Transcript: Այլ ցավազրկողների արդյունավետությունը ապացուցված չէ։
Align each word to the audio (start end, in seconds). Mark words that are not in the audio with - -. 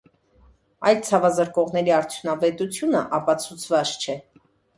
Այլ 0.91 1.03
ցավազրկողների 1.09 1.93
արդյունավետությունը 1.99 3.03
ապացուցված 3.19 3.95
չէ։ 4.01 4.19